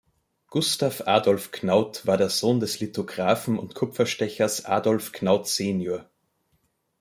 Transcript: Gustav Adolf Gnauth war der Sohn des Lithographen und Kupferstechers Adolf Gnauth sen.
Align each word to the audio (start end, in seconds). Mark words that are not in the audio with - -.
Gustav 0.47 1.01
Adolf 1.05 1.51
Gnauth 1.51 2.07
war 2.07 2.17
der 2.17 2.31
Sohn 2.31 2.59
des 2.59 2.79
Lithographen 2.79 3.59
und 3.59 3.75
Kupferstechers 3.75 4.65
Adolf 4.65 5.11
Gnauth 5.11 5.45
sen. 5.47 5.99